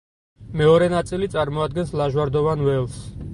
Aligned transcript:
მეორე 0.61 0.87
ნაწილი 0.93 1.29
წარმოადგენს 1.35 1.93
ლაჟვარდოვან 2.01 2.67
ველს. 2.71 2.99